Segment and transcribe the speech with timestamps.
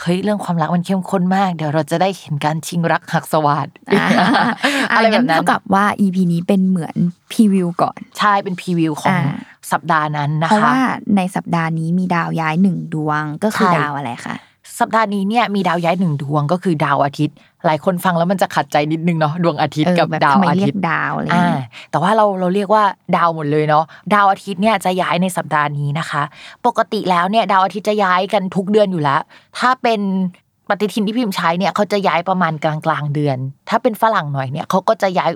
[0.00, 4.06] เฮ้ยเรื่องความรักมันเข้มข้นมาก เดี๋ยวเราจะได้เห็นการชิงรักหักสวัสดอ่า
[4.92, 6.94] อะไรแบงั้บนนั้นเท่ากับว่า EP นี้เป็นเหมือน
[7.32, 9.38] พรีวิวก่อนใช่เป็นพรีวิวของอ่า
[9.72, 10.78] สัปดาห์นั้นนะเพราะคะว่า
[11.16, 14.36] ในสัปดาห์นี้มีดาวย้ายหนึ่งดวงก็คือใช่ดาวอะไรคะ
[14.80, 22.84] สัปดาห์นี้เนี่ยมีดาวย้ายหนึ่งดวงก็คือดาวอาทิตย์ หลายคนฟังแล้วมันจะขัดใจนิดนึงเนาะดวงอาทิตย์เออกับแบบดาวทำไมอาเรียทิตกย์ดาวอะไรอ่าเงี้ยแต่ว่าเราเราเรียกว่า
[23.16, 23.84] ดาวหมดเลยเนาะ
[24.14, 26.22] ดาวอาทิตย์เนี่ยจะย้ายในสัปดาห์นี้นะคะ
[26.66, 29.20] ปกติแล้วเนี่ยดาวอาทิตย์จะย้ายกันทุกเดือนอยู่แล้ว
[29.58, 30.00] ถ้าเป็น
[30.68, 35.30] ปฏิทินที่พิมพ์ใช้เนี่ยเขาจะย้ายประมาณกลางกลางๆเดือน ถ้าเป็นฝรั่งหน่อยเนี่ยเขาก็จะย้าย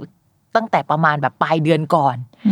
[0.56, 2.16] ตั้งแต่ประมาณแบบปลายเดือนก่อนม
[2.46, 2.51] อ่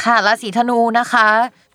[0.00, 1.26] ค่ะราศีธนูนะคะ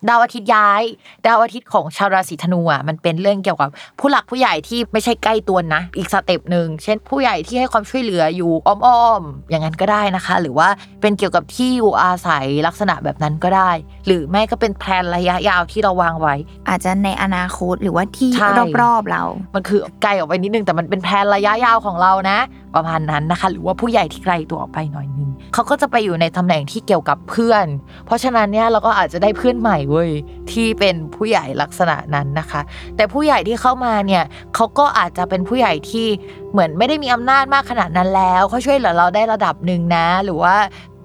[0.08, 0.82] ดาวอาทิตย์ย้าย
[1.26, 10.68] ดาวอาทิตย์ของชาวราศีธนูอะมันเป็นเรื่องเกี่ยวกับผู้หลักผู้ใหญ่ที่ไม่ใช่ใกล้ตัวนะ อีก step หนึ่งเช่นผู้ใหญ่ที่ให้ความช่วยเหลืออยู่อ้อมๆอย่างนั้นก็ได้นะคะ หรือว่า
[11.00, 13.70] เป็นเกี่ยวกับที่อยู่อาศัยลักษณะแบบนั้นก็ได้
[14.08, 16.34] หรือไม่ก็เป็น plan ระยะยาวที่เราวางไว้
[16.68, 18.50] อาจจะในอนาคตหรือว่าที่ใช่
[18.82, 19.24] รอบๆเรา
[19.54, 22.38] มันคือไกลออกไปนิดนึงแต่มันเป็นแพลนระยะยาวของเรานะ
[22.74, 27.66] ประมาณนั้นนะคะ หรือว่าผู้ใหญ่ที่ไกลตัวออกไปหน่อยนึงเขาก็จะไปอยู่ในตำแหน่งที่เกี่ยวกับเพื่อน
[28.06, 30.10] เพราะฉะนั้นเนี่ยเราก็อาจจะได้เพื่อนใหม่เว้ย
[30.52, 32.60] ที่เป็นผู้ใหญ่ลักษณะนั้นนะคะ
[32.96, 34.24] แต่ผู้ใหญ่ที่เข้ามาเนี่ย
[34.54, 36.06] เขาก็อาจจะเป็นผู้ใหญ่ที่
[36.52, 40.56] เหมือนไม่ได้มีอำนาจมากขนาดนั้นแล้วเขาช่วยเหลือเราได้ระดับหนึ่งนะ หรือว่า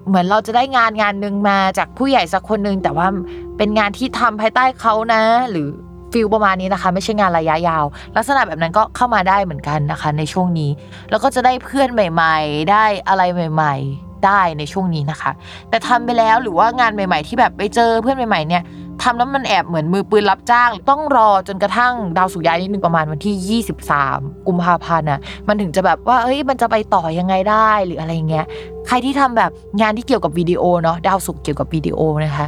[0.08, 3.06] เหมือนเราจะได้งานงานหนึ่งมาจากผู้ใหญ่สักคนหนึ่งแต่ว่า
[3.58, 5.68] เป็นงานที่ทำภายใต้เขานะ หรือ
[6.12, 7.84] ฟิลประมาณนี้นะคะ ไม่ใช่งานระยะยาว
[8.16, 10.70] ลักษณะแบบนั้นก็เข้ามาได้เหมือนกันนะคะ ในช่วงนี้
[11.10, 13.22] แล้วก็จะได้เพื่อนใหม่ ๆ ได้อะไร
[13.52, 15.30] ใหม่ ๆ ได้ในช่วงนี้นะคะ
[15.68, 18.62] แต่ทำไปแล้วหรือว่างานใหม่ ๆ ที่แบบไปเจอเพื่อนใหม่ ๆ เนี่ย
[19.02, 23.62] ทำแล้วมันแอบเหมือนมือปืนรับจ้าง ต้องรอจนกระทั่งดาวสุกร์ย้ายนิดนึงประมาณวันที่
[24.00, 28.46] 23 กุมภาพันธ์น่ะมันถึงจะแบบว่าเอ้ยมันจะไปต่อยังไงได้หรืออะไรเงี้ย
[28.88, 29.50] ใครที่ทำแบบ
[29.80, 32.46] งานที่เกี่ยวกับวิดีโอเนาะดาวสุกร์เกี่ยวกับวิดีโอนะคะ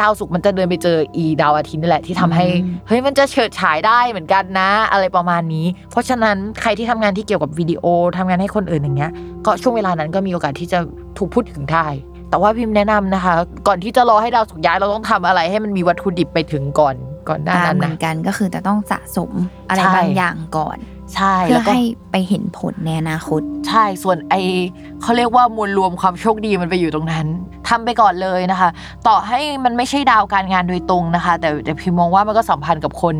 [0.00, 7.84] ดาวสุกร์มันจะเดินไปเจออีดาวอาทิตย์นี่แหละที่ทำให้อืมเฮ้ยมันจะเฉิดฉายได้เหมือนกันนะ อะไรประมาณนี้ เพราะฉะนั้นใครที่ทำงานที่เกี่ยวกับวิดีโอ
[8.18, 9.12] ทำงานให้คนอื่นอย่างเงี้ย
[9.46, 10.78] ก็ช่วงเวลานั้นก็มีโอกาสที่จะ
[11.18, 11.86] ถูกพูดถึงได้
[12.30, 13.34] แต่ว่าพิมพ์แนะนำนะคะ
[13.66, 16.96] ก่อนที่จะรอให้ดาวสุกร์ย้ายเราต้องทำอะไรให้มันมีวัตถุดิบไปถึงก่อน
[17.28, 19.30] ก่อนหน้าอ่านั้นเหมืนะอนกันก็คือจะต้องสะสม
[19.68, 20.78] อะไรใช่บางอย่างก่อน
[21.14, 24.34] ใช่เพื่แล้วก็ให้ไปเห็นผลในอนาคต ใช่ส่วนไอ
[25.02, 27.26] เขาเรียกว่ามวลรวมความโชคดีมันไปอยู่ตรงนั้น
[27.68, 28.70] ทำไปก่อนเลยนะคะ
[29.08, 33.14] ต่อให้มันไม่ใช่ดาวการงานโดยตรงนะคะ แต่แต่พิมมองว่ามันก็สัมพันธ์กับคน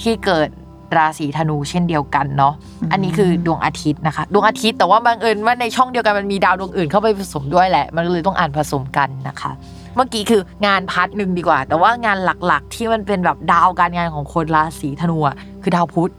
[0.00, 0.48] ที่เกิด
[0.96, 2.54] ราศีธนูเช่นเดียวกันเนาะ
[2.92, 9.50] อันนี้คือดวงอาทิตย์นะคะ ดวงอาทิตย์แต่ว่าบังเอิญว่าในช่องเดียวกันมันมีดาวดวงอื่นเข้าไปผสมด้วยแหละ มันเลยต้องอ่านผสมกันนะคะ
[9.96, 16.12] เมื่อกี้คืองาน part หนึ่งดีกว่า แต่ว่างานหลักๆ ที่มันเป็นแบบดาวการงานของคนราศีธนูอะคือดาวพุธ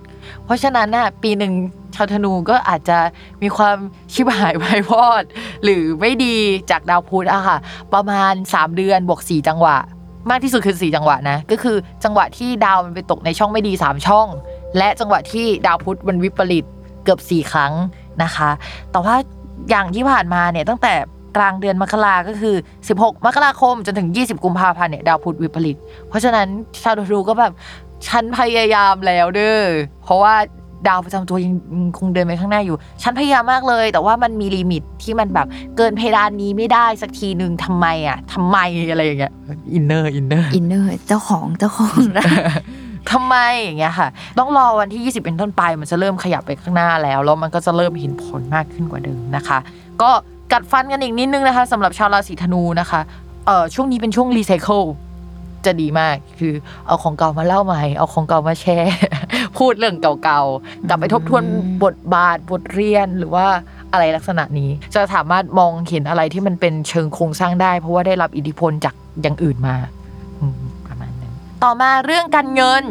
[0.45, 1.53] เพราะฉะนั้นน่ะปีหนึ่ง
[1.95, 2.97] ชาวธนูก็อาจจะ
[3.41, 3.77] มีความ
[4.13, 5.23] ชิบหายไปพอด
[5.63, 6.35] หรือไม่ดี
[6.71, 7.57] จากดาวพุธอะค่ะ
[7.93, 9.77] ประมาณ 3 เดือนบวก 4 จังหวะ
[10.29, 14.27] มากที่สุดคือ 4 จังหวะนะ ก็คือจังหวะที่ดาวมันไปตกในช่องไม่ดี 3 ช่อง
[14.77, 16.65] และจังหวะที่ดาวพุธมันวิปริต
[17.03, 17.73] เกือบ 4 ครั้ง
[18.23, 18.49] นะคะ
[18.91, 19.15] แต่ว่า
[19.69, 20.93] อย่างที่ผ่านมาเนี่ยตั้งแต่
[21.37, 22.55] กลางเดือนมกราก็คือ
[22.89, 25.77] 16 มกราคมจนถึง 20 กุมภาพันธ์เนี่ยดาวพุธวิปริต
[26.09, 26.47] เพราะฉะนั้น
[26.83, 27.51] ชาวธนูก็แบบ
[28.07, 29.63] ฉันพยายามแล้วเด้อ
[30.03, 30.35] เพราะว่า
[30.87, 38.57] ดาวประจำตัวยังยังคงเดินไปข้างหน้าอยู่ ฉันพยายามมากเลย แต่ว่ามันมี limit ที่มันแบบเกินเพดานนี้ไม่ได้สักทีหนึ่งทำไมอะทำไม
[38.91, 39.33] อะไรอย่างเงี้ย
[39.73, 41.95] inner inner inner เจ้าของ เจ้าของ
[42.99, 44.07] ร้านทำไมอย่างเงี้ยค่ะ
[44.39, 49.57] ต้องรอวันที่ 20 เป็นต้นไป มันจะเริ่มขยับไปข้างหน้าแล้ว แล้วมันก็จะเริ่มเห็นผลมากขึ้นกว่าเดิมนะคะ
[50.01, 50.09] ก็
[50.51, 53.01] กัดฟันกันอีกนิดนึงนะคะสำหรับชาวราศีธนูนะคะ
[53.45, 54.81] เอ่อช่วงนี้เป็นช่วงรีไซเคิล
[55.65, 56.53] จะดีมากคือ
[56.87, 58.93] เอาของเก่ามาเล่าใหม่ เอาของเก่ามาแชร์
[59.57, 61.43] พูดเรื่องเก่าๆ กลับไปทบทวน
[61.83, 63.45] บทบาทบทเรียนหรือว่า
[63.91, 69.75] อะไรลักษณะนี้ จะสามารถมองเห็นอะไรที่มันเป็นเชิงโครงสร้างได้ เพราะว่าได้รับอิทธิพลจากอย่างอื่นมา
[71.63, 72.83] ต่อมาเรื่องการเงิน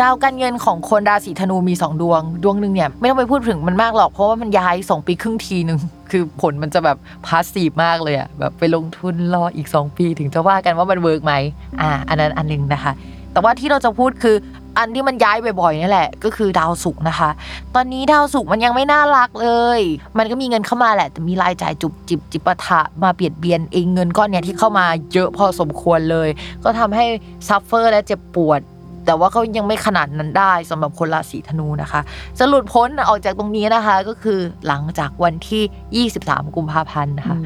[0.00, 11.34] ดาวการเงินของคนราศีธนูมี2ดวง ดวงหนึ่งเนี่ยไม่ต้องไปพูดถึงมันมากหรอก เพราะว่ามันย้าย2ปีครึ่งทีหนึ่งคือผลมันจะแบบ passive มากเลยอะแบบไปลงทุนรออีก 2 ปีถึงจะว่ากันว่ามัน work ไหม
[11.80, 12.92] อ่าอันนั้นอันหนึ่งนะคะ
[13.32, 14.36] แต่ว่าที่เราจะพูดคือ
[14.78, 17.30] อันที่มันย้ายบ่อยๆนี่แหละ ก็คือดาวศุกร์นะคะ
[17.74, 19.80] ตอนนี้ดาวศุกร์มันยังไม่น่ารักเลย
[20.18, 26.28] มันก็มีเงินเข้ามาแหละ แต่มีรายจ่ายจุบจิบจิปาถะมาเบียดเบียนเองเงินก้อนเนี้ยที่เข้ามาเยอะพอสมควรเลย
[26.64, 27.04] ก็ทำให้
[27.48, 28.60] suffer และเจ็บปวด
[29.06, 32.00] แต่ว่าก็ยังไม่ขนาดนั้นได้สำหรับคนราศีธนูนะคะ
[32.38, 37.38] จะหลุดพ้นออกจากตรงนี้นะคะก็คือหลังจากวันที่ 23 กุมภาพันธ์นะคะ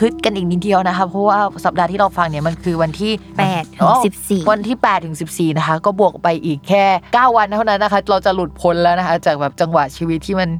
[0.00, 10.50] ฮึดกันอีกนิดเดียวนะคะ เพราะว่าสัปดาห์ที่เราฟังเนี่ยมันคือวันที่แปดถึงอ๋อสิบสี่วันที่8ถึง14 นะคะ ก็บวกไปอีกแค่ 9 วันเท่านั้นนะคะ เราจะหลุดพ้นแล้วนะคะ จากแบบจังหวะชีวิตที่มัน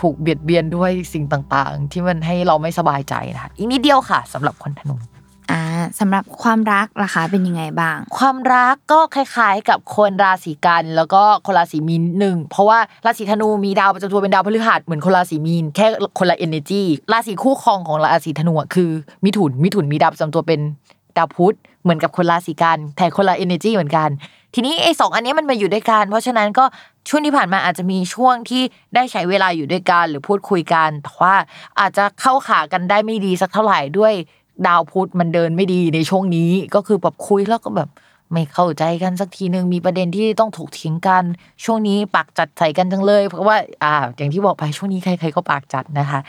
[0.00, 4.94] ถูกเบียดเบียนด้วยสิ่งต่างๆ ที่มันให้เราไม่สบายใจนะคะอีกนิดเดียวค่ะสำหรับคนธนู
[5.52, 5.62] อ่า
[5.98, 15.86] สำหรับความรักราคาเป็นยังไงบ้าง ความรักก็คล้ายๆ กับคนราศีกัน แล้วก็คนราศีมีนหนึ่งเพราะว่าราศีธนูมีดาวประจำตัวเป็นดาวพฤหัสเหมือนคนราศีมีน แค่
[16.18, 16.82] คนละ energy
[17.12, 18.90] ราศีคู่ครองของราศีธนูคือ
[19.24, 20.60] มิถุนมิถุนมีดาวประจำตัวเป็น
[21.16, 24.08] ดาวพุธเหมือนกับคนราศีกันแต่คนละ energy เหมือนกัน
[24.54, 26.64] ทีนี้ไอ้สองอันนี้มันมาอยู่ด้วยกัน เพราะฉะนั้นก็
[27.08, 28.62] ช่วงที่ผ่านมาอาจจะมีช่วงที่
[28.94, 31.34] ได้ใช้เวลาอยู่ด้วยกันหรือพูดคุยกันแต่ว่า
[31.80, 34.14] อาจจะเข้าขากันได้ไม่ดีสักเท่าไหร่ด้วย
[34.66, 37.88] ดาวพุธมันเดินไม่ดีในช่วงนี้ ก็คือแบบคุยแล้วก็แบบ
[38.32, 41.24] ไม่เข้าใจกันสักทีหนึ่งมีประเด็นที่ต้องถกเถียงกัน
[41.64, 46.20] ช่วงนี้ปากจัดใส่กันจังเลย เพราะว่าอ่า อย่างที่บอกไปช่วงนี้ใครๆก็ปากจัดนะคะ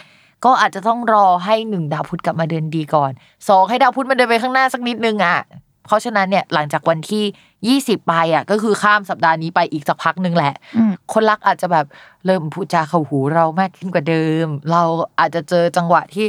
[0.45, 3.11] ก็อาจจะต้องรอให้หนึ่งดาวพุธกลับมาเดินดีก่อน
[3.49, 5.37] สองให้ดาวพุธมันเดินไปข้างหน้าสักนิดนึงอะ
[5.85, 11.85] เพราะฉะนั้นเนี่ยหลังจากวันที่ 20 ไปอะก็คือข้ามสัปดาห์นี้ไปอีกสักพักหนึ่งแหละอืมคนรักอาจจะแบบ
[12.25, 14.81] เริ่มพูดจาเข้าหูเรามากขึ้นกว่าเดิม เรา
[15.19, 16.25] อาจจะเจอจังหวะที่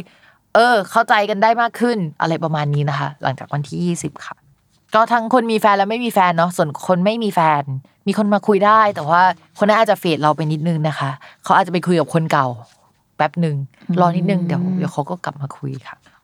[0.55, 4.35] เออ เข้าใจกันได้มากขึ้นอะไรประมาณนี้นะคะ หลังจากวันที่ 20 ค่ะ
[4.95, 7.63] ก็ทั้งคนมีแฟนและไม่มีแฟนเนาะส่วนคนไม่มีแฟน
[8.07, 9.23] มีคนมาคุยได้ แต่ว่า
[9.59, 11.11] คนนั้นอาจจะ fade เราไปนิดนึงนะคะ
[11.45, 12.47] เขาอาจจะไปคุยกับคนเก่า
[13.17, 13.57] แป๊บหนึ่ง
[14.01, 15.97] รอนิดนึงเดี๋ยวเดี๋ยวเขาก็กลับมาคุยค่ะ